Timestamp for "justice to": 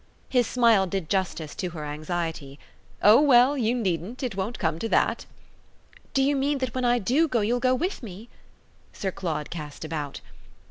1.11-1.69